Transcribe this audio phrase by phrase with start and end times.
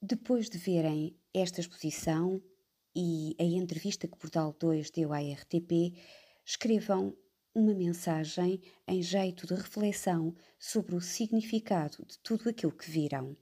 [0.00, 2.40] Depois de verem esta exposição
[2.94, 5.92] e a entrevista que Portal 2 deu à RTP,
[6.44, 7.16] escrevam
[7.52, 13.36] uma mensagem em jeito de reflexão sobre o significado de tudo aquilo que viram.